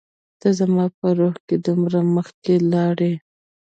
ته 0.39 0.47
زما 0.59 0.85
په 0.97 1.07
روح 1.17 1.35
کي 1.47 1.55
دومره 1.65 1.99
مخکي 2.15 2.55
لاړ 2.71 2.95
يي 3.07 3.15